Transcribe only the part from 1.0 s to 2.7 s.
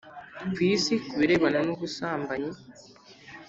ku birebana n ubusambanyi